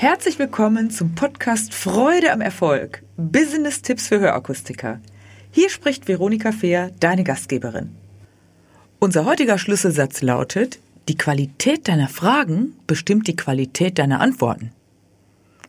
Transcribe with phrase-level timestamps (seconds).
[0.00, 3.02] Herzlich willkommen zum Podcast Freude am Erfolg.
[3.18, 4.98] Business-Tipps für Hörakustiker.
[5.50, 7.90] Hier spricht Veronika Fehr, deine Gastgeberin.
[8.98, 10.78] Unser heutiger Schlüsselsatz lautet,
[11.10, 14.72] die Qualität deiner Fragen bestimmt die Qualität deiner Antworten.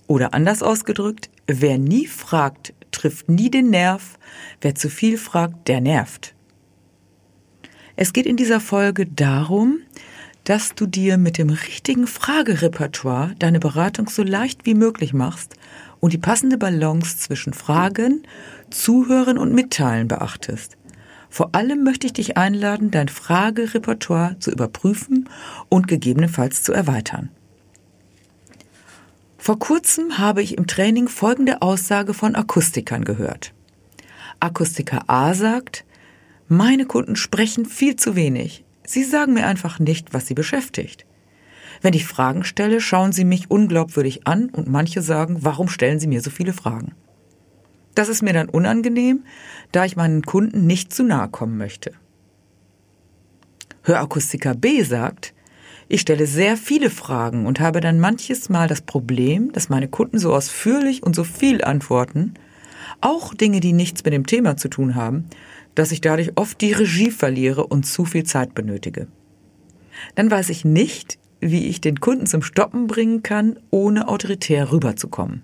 [0.08, 4.18] Oder anders ausgedrückt, wer nie fragt, trifft nie den Nerv,
[4.62, 6.34] wer zu viel fragt, der nervt.
[7.98, 9.80] Es geht in dieser Folge darum,
[10.52, 15.56] dass du dir mit dem richtigen Fragerepertoire deine Beratung so leicht wie möglich machst
[16.02, 18.24] und die passende Balance zwischen Fragen,
[18.70, 20.76] Zuhören und Mitteilen beachtest.
[21.30, 25.30] Vor allem möchte ich dich einladen, dein Fragerepertoire zu überprüfen
[25.70, 27.30] und gegebenenfalls zu erweitern.
[29.38, 33.54] Vor kurzem habe ich im Training folgende Aussage von Akustikern gehört.
[34.42, 35.86] Akustiker A sagt,
[36.50, 38.66] meine Kunden sprechen viel zu wenig.
[38.86, 41.06] Sie sagen mir einfach nicht, was sie beschäftigt.
[41.82, 46.08] Wenn ich Fragen stelle, schauen sie mich unglaubwürdig an und manche sagen, warum stellen sie
[46.08, 46.94] mir so viele Fragen?
[47.96, 49.24] Das ist mir dann unangenehm,
[49.72, 51.94] da ich meinen Kunden nicht zu nahe kommen möchte.
[53.84, 55.34] Hörakustiker B sagt,
[55.88, 60.20] ich stelle sehr viele Fragen und habe dann manches Mal das Problem, dass meine Kunden
[60.20, 62.36] so ausführlich und so viel antworten,
[63.02, 65.26] auch Dinge, die nichts mit dem Thema zu tun haben,
[65.76, 69.08] dass ich dadurch oft die Regie verliere und zu viel Zeit benötige.
[70.16, 75.44] Dann weiß ich nicht, wie ich den Kunden zum Stoppen bringen kann, ohne autoritär rüberzukommen.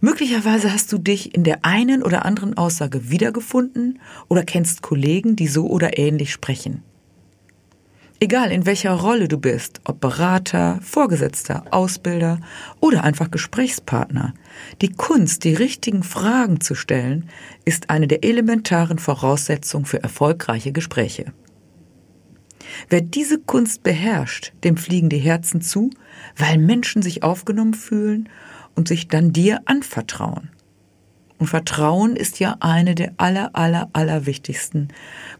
[0.00, 3.98] Möglicherweise hast du dich in der einen oder anderen Aussage wiedergefunden
[4.28, 6.84] oder kennst Kollegen, die so oder ähnlich sprechen.
[8.20, 12.40] Egal in welcher Rolle du bist, ob Berater, Vorgesetzter, Ausbilder
[12.80, 14.34] oder einfach Gesprächspartner,
[14.82, 17.28] die Kunst, die richtigen Fragen zu stellen,
[17.64, 21.32] ist eine der elementaren Voraussetzungen für erfolgreiche Gespräche.
[22.88, 25.90] Wer diese Kunst beherrscht, dem fliegen die Herzen zu,
[26.36, 28.28] weil Menschen sich aufgenommen fühlen
[28.74, 30.50] und sich dann dir anvertrauen.
[31.38, 34.88] Und Vertrauen ist ja eine der aller, aller, aller wichtigsten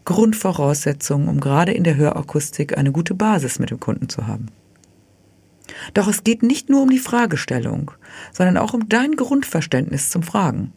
[0.05, 4.47] Grundvoraussetzungen, um gerade in der Hörakustik eine gute Basis mit dem Kunden zu haben.
[5.93, 7.91] Doch es geht nicht nur um die Fragestellung,
[8.31, 10.73] sondern auch um dein Grundverständnis zum Fragen.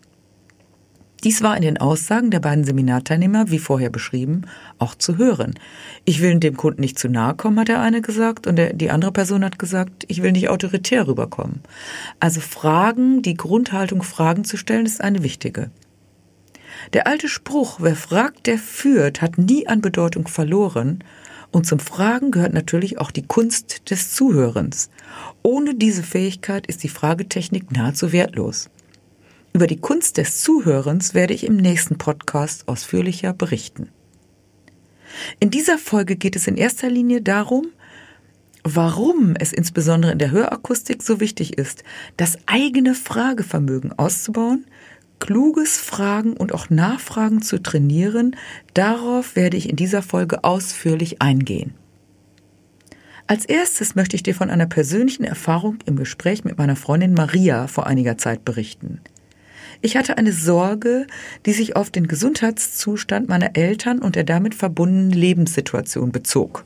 [1.25, 4.43] Dies war in den Aussagen der beiden Seminarteilnehmer, wie vorher beschrieben,
[4.79, 5.55] auch zu hören.
[6.05, 8.91] Ich will dem Kunden nicht zu nahe kommen, hat der eine gesagt, und der, die
[8.91, 11.61] andere Person hat gesagt, ich will nicht autoritär rüberkommen.
[12.19, 15.71] Also Fragen, die Grundhaltung Fragen zu stellen, ist eine wichtige.
[16.93, 21.05] Der alte Spruch, wer fragt, der führt, hat nie an Bedeutung verloren,
[21.53, 24.89] und zum Fragen gehört natürlich auch die Kunst des Zuhörens.
[25.43, 28.71] Ohne diese Fähigkeit ist die Fragetechnik nahezu wertlos.
[29.55, 33.91] Über die Kunst des Zuhörens werde ich im nächsten Podcast ausführlicher berichten.
[35.41, 37.67] In dieser Folge geht es in erster Linie darum,
[38.65, 41.85] warum es insbesondere in der Hörakustik so wichtig ist,
[42.17, 44.65] das eigene Fragevermögen auszubauen,
[45.19, 48.37] kluges Fragen und auch Nachfragen zu trainieren.
[48.73, 51.75] Darauf werde ich in dieser Folge ausführlich eingehen.
[53.27, 57.67] Als erstes möchte ich dir von einer persönlichen Erfahrung im Gespräch mit meiner Freundin Maria
[57.67, 59.01] vor einiger Zeit berichten.
[59.85, 61.09] Ich hatte eine Sorge,
[61.45, 66.65] die sich auf den Gesundheitszustand meiner Eltern und der damit verbundenen Lebenssituation bezog.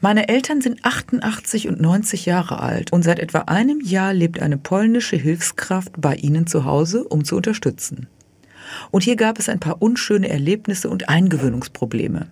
[0.00, 4.58] Meine Eltern sind 88 und 90 Jahre alt und seit etwa einem Jahr lebt eine
[4.58, 8.08] polnische Hilfskraft bei ihnen zu Hause, um zu unterstützen.
[8.90, 12.26] Und hier gab es ein paar unschöne Erlebnisse und Eingewöhnungsprobleme.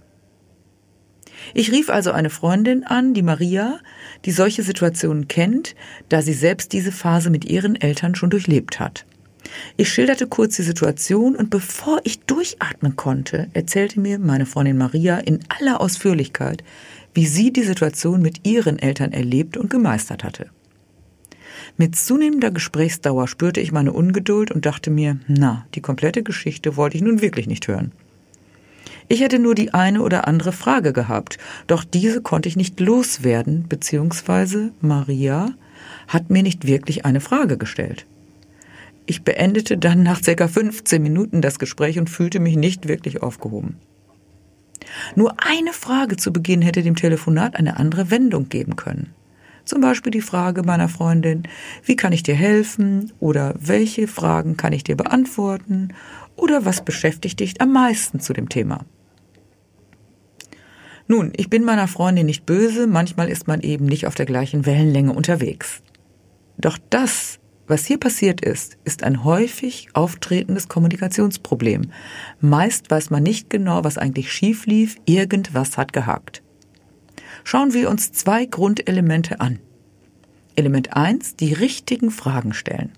[1.55, 3.79] Ich rief also eine Freundin an, die Maria,
[4.25, 5.77] die solche Situationen kennt,
[6.09, 9.06] da sie selbst diese Phase mit ihren Eltern schon durchlebt hat.
[9.77, 15.19] Ich schilderte kurz die Situation und bevor ich durchatmen konnte, erzählte mir meine Freundin Maria
[15.19, 16.65] in aller Ausführlichkeit,
[17.15, 20.51] wie sie die Situation mit ihren Eltern erlebt und gemeistert hatte.
[21.77, 26.97] Mit zunehmender Gesprächsdauer spürte ich meine Ungeduld und dachte mir, na, die komplette Geschichte wollte
[26.97, 27.93] ich nun wirklich nicht hören.
[29.09, 33.67] Ich hätte nur die eine oder andere Frage gehabt, doch diese konnte ich nicht loswerden,
[33.69, 35.55] beziehungsweise Maria
[36.09, 38.06] hat mir nicht wirklich eine Frage gestellt.
[39.06, 43.76] Ich beendete dann nach circa 15 Minuten das Gespräch und fühlte mich nicht wirklich aufgehoben.
[45.14, 49.14] Nur eine Frage zu Beginn hätte dem Telefonat eine andere Wendung geben können.
[49.64, 51.44] Zum Beispiel die Frage meiner Freundin,
[51.85, 53.12] wie kann ich dir helfen?
[53.19, 55.88] Oder welche Fragen kann ich dir beantworten?
[56.37, 58.85] Oder was beschäftigt dich am meisten zu dem Thema?
[61.08, 64.67] Nun, ich bin meiner Freundin nicht böse, manchmal ist man eben nicht auf der gleichen
[64.67, 65.82] Wellenlänge unterwegs.
[66.58, 71.91] Doch das was hier passiert ist, ist ein häufig auftretendes Kommunikationsproblem.
[72.41, 76.43] Meist weiß man nicht genau, was eigentlich schief lief, irgendwas hat gehakt.
[77.45, 79.59] Schauen wir uns zwei Grundelemente an.
[80.55, 82.93] Element 1, die richtigen Fragen stellen.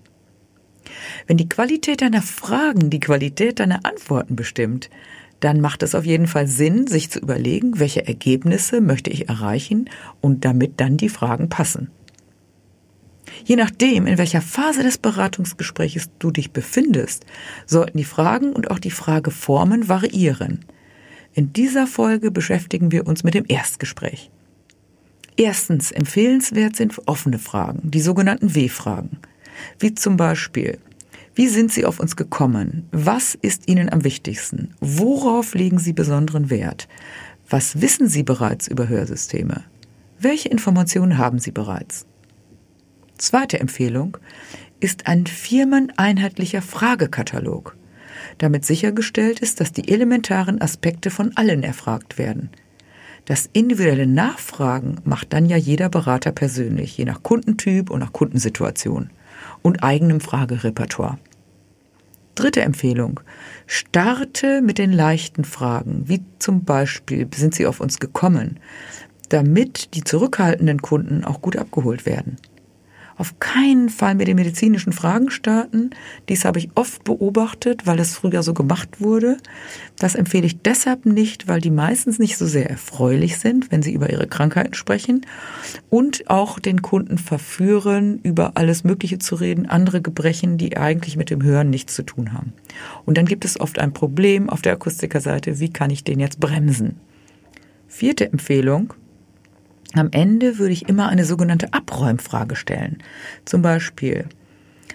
[1.27, 4.89] Wenn die Qualität deiner Fragen die Qualität deiner Antworten bestimmt,
[5.39, 9.89] dann macht es auf jeden Fall Sinn, sich zu überlegen, welche Ergebnisse möchte ich erreichen
[10.21, 11.89] und damit dann die Fragen passen.
[13.45, 17.25] Je nachdem, in welcher Phase des Beratungsgespräches du dich befindest,
[17.65, 20.65] sollten die Fragen und auch die Frageformen variieren.
[21.33, 24.29] In dieser Folge beschäftigen wir uns mit dem Erstgespräch.
[25.37, 29.19] Erstens empfehlenswert sind offene Fragen, die sogenannten W-Fragen,
[29.79, 30.79] wie zum Beispiel
[31.39, 32.89] wie sind Sie auf uns gekommen?
[32.91, 34.73] Was ist Ihnen am wichtigsten?
[34.81, 36.89] Worauf legen Sie besonderen Wert?
[37.49, 39.63] Was wissen Sie bereits über Hörsysteme?
[40.19, 42.05] Welche Informationen haben Sie bereits?
[43.19, 44.17] Zweite Empfehlung
[44.79, 47.75] ist ein firmeneinheitlicher Fragekatalog,
[48.37, 52.49] damit sichergestellt ist, dass die elementaren Aspekte von allen erfragt werden.
[53.25, 59.09] Das individuelle Nachfragen macht dann ja jeder Berater persönlich, je nach Kundentyp und nach Kundensituation
[59.61, 61.19] und eigenem Fragerepertoire.
[62.35, 63.19] Dritte Empfehlung.
[63.67, 68.61] Starte mit den leichten Fragen, wie zum Beispiel, sind Sie auf uns gekommen,
[69.27, 72.37] damit die zurückhaltenden Kunden auch gut abgeholt werden
[73.19, 75.89] auf keinen Fall mit den medizinischen Fragen starten.
[76.29, 79.37] Dies habe ich oft beobachtet, weil es früher so gemacht wurde.
[79.97, 83.91] Das empfehle ich deshalb nicht, weil die meistens nicht so sehr erfreulich sind, wenn sie
[83.91, 85.25] über ihre Krankheiten sprechen
[85.89, 91.29] und auch den Kunden verführen, über alles Mögliche zu reden, andere Gebrechen, die eigentlich mit
[91.29, 92.53] dem Hören nichts zu tun haben.
[93.05, 96.39] Und dann gibt es oft ein Problem auf der Akustikerseite, wie kann ich den jetzt
[96.39, 96.95] bremsen?
[97.89, 98.93] Vierte Empfehlung,
[99.93, 103.01] am Ende würde ich immer eine sogenannte Abräumfrage stellen.
[103.45, 104.25] Zum Beispiel,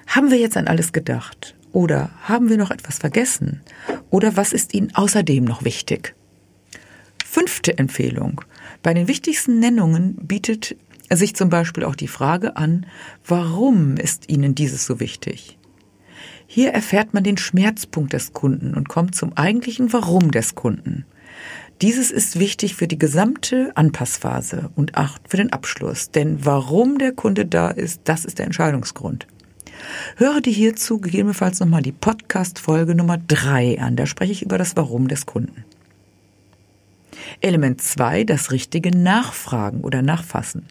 [0.07, 1.57] haben wir jetzt an alles gedacht?
[1.73, 3.63] Oder haben wir noch etwas vergessen?
[4.11, 6.15] Oder was ist Ihnen außerdem noch wichtig?
[7.25, 8.43] Fünfte Empfehlung.
[8.83, 10.77] Bei den wichtigsten Nennungen bietet
[11.11, 12.87] sich zum Beispiel auch die Frage an,
[13.27, 15.59] warum ist Ihnen dieses so wichtig?
[16.47, 21.05] Hier erfährt man den Schmerzpunkt des Kunden und kommt zum eigentlichen Warum des Kunden.
[21.83, 26.11] Dieses ist wichtig für die gesamte Anpassphase und auch für den Abschluss.
[26.11, 29.27] Denn warum der Kunde da ist, das ist der Entscheidungsgrund.
[30.17, 33.97] Höre dir hierzu gegebenenfalls nochmal die Podcast-Folge Nummer drei an.
[33.97, 35.65] Da spreche ich über das Warum des Kunden.
[37.41, 40.67] Element zwei: das richtige Nachfragen oder Nachfassen.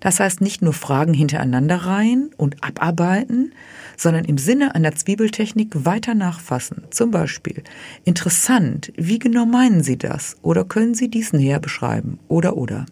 [0.00, 3.52] Das heißt nicht nur Fragen hintereinander reihen und abarbeiten,
[3.96, 6.84] sondern im Sinne einer Zwiebeltechnik weiter nachfassen.
[6.90, 7.62] Zum Beispiel,
[8.04, 10.36] interessant, wie genau meinen Sie das?
[10.42, 12.18] Oder können Sie dies näher beschreiben?
[12.28, 12.86] Oder oder.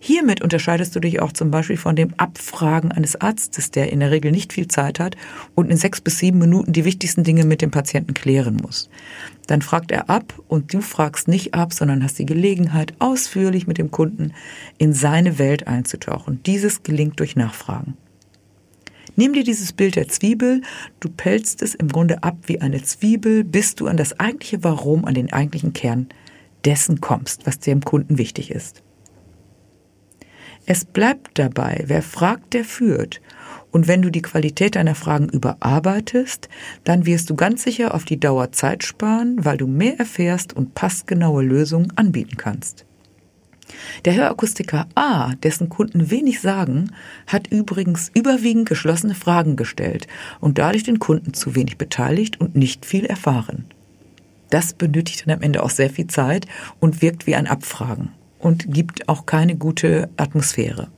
[0.00, 4.12] Hiermit unterscheidest du dich auch zum Beispiel von dem Abfragen eines Arztes, der in der
[4.12, 5.16] Regel nicht viel Zeit hat
[5.56, 8.88] und in sechs bis sieben Minuten die wichtigsten Dinge mit dem Patienten klären muss.
[9.48, 13.78] Dann fragt er ab und du fragst nicht ab, sondern hast die Gelegenheit, ausführlich mit
[13.78, 14.32] dem Kunden
[14.78, 16.40] in seine Welt einzutauchen.
[16.46, 17.96] Dieses gelingt durch Nachfragen.
[19.16, 20.62] Nimm dir dieses Bild der Zwiebel,
[21.00, 25.04] du pelzt es im Grunde ab wie eine Zwiebel, bis du an das eigentliche Warum,
[25.06, 26.06] an den eigentlichen Kern
[26.64, 28.84] dessen kommst, was dem Kunden wichtig ist.
[30.70, 33.22] Es bleibt dabei, wer fragt, der führt.
[33.70, 36.50] Und wenn du die Qualität deiner Fragen überarbeitest,
[36.84, 40.74] dann wirst du ganz sicher auf die Dauer Zeit sparen, weil du mehr erfährst und
[40.74, 42.84] passgenaue Lösungen anbieten kannst.
[44.04, 46.90] Der Hörakustiker A, dessen Kunden wenig sagen,
[47.26, 50.06] hat übrigens überwiegend geschlossene Fragen gestellt
[50.38, 53.64] und dadurch den Kunden zu wenig beteiligt und nicht viel erfahren.
[54.50, 56.46] Das benötigt dann am Ende auch sehr viel Zeit
[56.78, 60.88] und wirkt wie ein Abfragen und gibt auch keine gute Atmosphäre.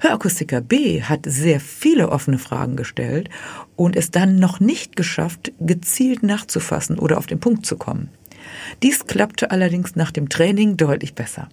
[0.00, 3.30] Hörakustiker B hat sehr viele offene Fragen gestellt
[3.76, 8.10] und es dann noch nicht geschafft, gezielt nachzufassen oder auf den Punkt zu kommen.
[8.82, 11.48] Dies klappte allerdings nach dem Training deutlich besser.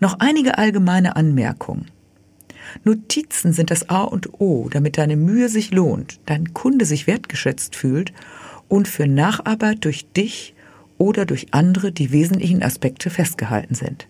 [0.00, 1.90] Noch einige allgemeine Anmerkungen.
[2.84, 7.76] Notizen sind das A und O, damit deine Mühe sich lohnt, dein Kunde sich wertgeschätzt
[7.76, 8.12] fühlt
[8.68, 10.54] und für Nacharbeit durch dich
[10.98, 14.06] oder durch andere die wesentlichen Aspekte festgehalten sind.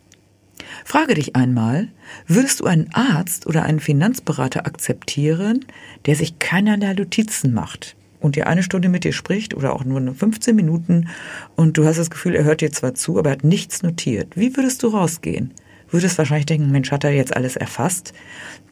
[0.85, 1.88] Frage dich einmal,
[2.26, 5.64] würdest du einen Arzt oder einen Finanzberater akzeptieren,
[6.07, 10.14] der sich keinerlei Notizen macht und dir eine Stunde mit dir spricht oder auch nur
[10.14, 11.09] 15 Minuten
[11.57, 14.37] und du hast das Gefühl, er hört dir zwar zu, aber er hat nichts notiert.
[14.37, 15.52] Wie würdest du rausgehen?
[15.90, 18.12] Würdest wahrscheinlich denken, Mensch, hat er jetzt alles erfasst?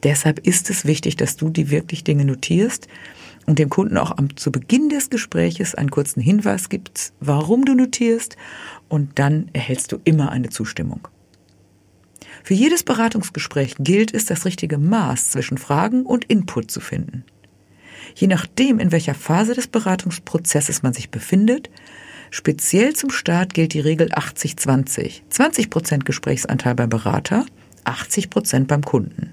[0.02, 2.88] Deshalb ist es wichtig, dass du die wirklich Dinge notierst
[3.46, 7.74] und dem Kunden auch am, zu Beginn des Gespräches einen kurzen Hinweis gibst, warum du
[7.74, 8.36] notierst
[8.88, 11.08] und dann erhältst du immer eine Zustimmung.
[12.42, 17.24] Für jedes Beratungsgespräch gilt es, das richtige Maß zwischen Fragen und Input zu finden.
[18.14, 21.70] Je nachdem, in welcher Phase des Beratungsprozesses man sich befindet,
[22.30, 25.22] speziell zum Start gilt die Regel 80-20.
[25.28, 27.46] 20 Prozent Gesprächsanteil beim Berater,
[27.84, 29.32] 80 Prozent beim Kunden.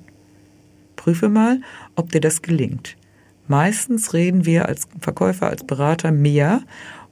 [0.95, 1.61] Prüfe mal,
[1.95, 2.97] ob dir das gelingt.
[3.47, 6.61] Meistens reden wir als Verkäufer, als Berater mehr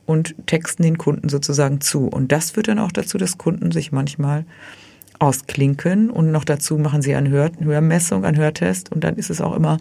[0.05, 2.07] und texten den Kunden sozusagen zu.
[2.07, 4.45] Und das führt dann auch dazu, dass Kunden sich manchmal
[5.21, 9.39] ausklinken und noch dazu machen sie eine Hör Hörmessung, einen Hörtest und dann ist es
[9.39, 9.77] auch immer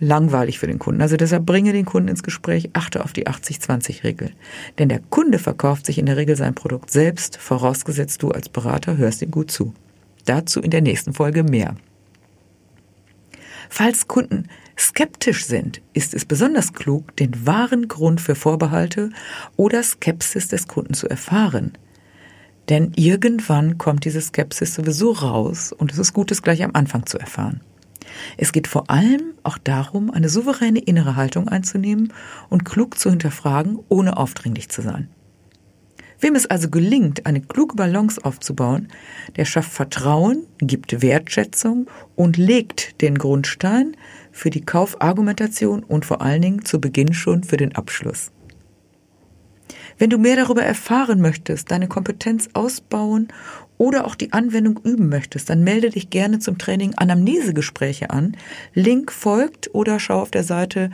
[0.00, 1.02] langweilig für den Kunden.
[1.02, 4.30] Also deshalb bringe den Kunden ins Gespräch, achte auf die 80-20-Regel.
[4.78, 8.96] Denn der Kunde verkauft sich in der Regel sein Produkt selbst, vorausgesetzt du als Berater
[8.96, 9.74] hörst ihm gut zu.
[10.24, 11.74] Dazu in der nächsten Folge mehr.
[13.68, 14.48] Falls Kunden
[14.78, 19.10] skeptisch sind, ist es besonders klug, den wahren Grund für Vorbehalte
[19.56, 21.72] oder Skepsis des Kunden zu erfahren.
[22.68, 27.06] Denn irgendwann kommt diese Skepsis sowieso raus und es ist gut, es gleich am Anfang
[27.06, 27.60] zu erfahren.
[28.36, 32.12] Es geht vor allem auch darum, eine souveräne innere Haltung einzunehmen
[32.48, 35.08] und klug zu hinterfragen, ohne aufdringlich zu sein.
[36.20, 38.88] Wem es also gelingt, eine kluge Balance aufzubauen,
[39.36, 43.96] der schafft Vertrauen, gibt Wertschätzung und legt den Grundstein
[44.38, 48.30] für die Kaufargumentation und vor allen Dingen zu Beginn schon für den Abschluss.
[49.98, 53.28] Wenn du mehr darüber erfahren möchtest, deine Kompetenz ausbauen
[53.78, 58.36] oder auch die Anwendung üben möchtest, dann melde dich gerne zum Training Anamnesegespräche an.
[58.74, 60.90] Link folgt oder schau auf der Seite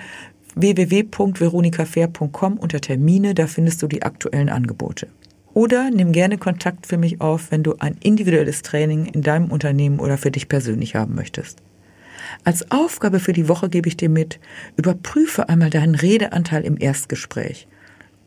[0.54, 5.08] www.veronikafair.com unter Termine, da findest du die aktuellen Angebote.
[5.52, 10.00] Oder nimm gerne Kontakt für mich auf, wenn du ein individuelles Training in deinem Unternehmen
[10.00, 11.58] oder für dich persönlich haben möchtest.
[12.44, 14.40] Als Aufgabe für die Woche gebe ich dir mit,
[14.76, 17.66] überprüfe einmal deinen Redeanteil im Erstgespräch.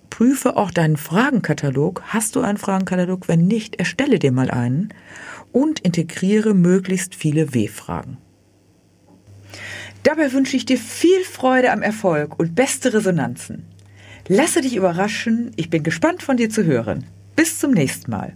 [0.10, 2.02] Prüfe auch deinen Fragenkatalog.
[2.08, 3.28] Hast du einen Fragenkatalog?
[3.28, 4.90] Wenn nicht, erstelle dir mal einen
[5.52, 8.18] und integriere möglichst viele W-Fragen.
[10.04, 13.66] Dabei wünsche ich dir viel Freude am Erfolg und beste Resonanzen.
[14.28, 17.06] Lasse dich überraschen, ich bin gespannt von dir zu hören.
[17.36, 18.36] Bis zum nächsten Mal.